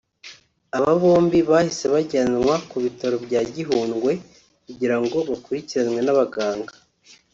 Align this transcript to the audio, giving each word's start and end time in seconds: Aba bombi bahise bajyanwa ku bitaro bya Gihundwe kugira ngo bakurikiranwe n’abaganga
Aba 0.77 0.91
bombi 1.01 1.39
bahise 1.49 1.85
bajyanwa 1.93 2.53
ku 2.69 2.77
bitaro 2.83 3.15
bya 3.25 3.41
Gihundwe 3.55 4.11
kugira 4.65 4.95
ngo 5.01 5.17
bakurikiranwe 5.29 6.01
n’abaganga 6.03 6.73